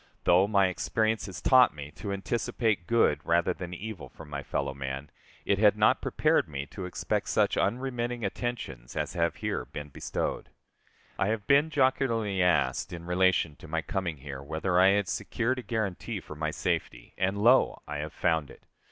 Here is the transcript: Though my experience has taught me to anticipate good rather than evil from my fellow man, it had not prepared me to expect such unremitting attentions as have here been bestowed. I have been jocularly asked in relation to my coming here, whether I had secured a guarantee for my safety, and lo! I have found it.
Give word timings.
Though 0.23 0.47
my 0.47 0.65
experience 0.65 1.27
has 1.27 1.43
taught 1.43 1.75
me 1.75 1.91
to 1.97 2.11
anticipate 2.11 2.87
good 2.87 3.23
rather 3.23 3.53
than 3.53 3.71
evil 3.71 4.09
from 4.09 4.31
my 4.31 4.41
fellow 4.41 4.73
man, 4.73 5.11
it 5.45 5.59
had 5.59 5.77
not 5.77 6.01
prepared 6.01 6.49
me 6.49 6.65
to 6.71 6.85
expect 6.85 7.29
such 7.29 7.55
unremitting 7.55 8.25
attentions 8.25 8.95
as 8.95 9.13
have 9.13 9.35
here 9.35 9.63
been 9.65 9.89
bestowed. 9.89 10.49
I 11.19 11.27
have 11.27 11.45
been 11.45 11.69
jocularly 11.69 12.41
asked 12.41 12.91
in 12.91 13.05
relation 13.05 13.55
to 13.57 13.67
my 13.67 13.83
coming 13.83 14.17
here, 14.17 14.41
whether 14.41 14.79
I 14.79 14.87
had 14.87 15.07
secured 15.07 15.59
a 15.59 15.61
guarantee 15.61 16.19
for 16.19 16.33
my 16.35 16.49
safety, 16.49 17.13
and 17.15 17.37
lo! 17.37 17.83
I 17.87 17.97
have 17.97 18.11
found 18.11 18.49
it. 18.49 18.63